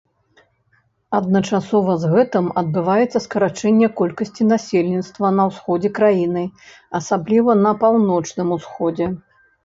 Адначасова 1.17 1.91
з 2.05 2.07
гэтым 2.13 2.45
адбываецца 2.61 3.19
скарачэнне 3.25 3.89
колькасці 3.99 4.47
насельніцтва 4.53 5.31
на 5.41 5.45
ўсходзе 5.49 5.91
краіны, 5.99 6.43
асабліва 7.01 7.51
на 7.65 7.71
паўночным 7.85 8.49
усходзе. 8.57 9.11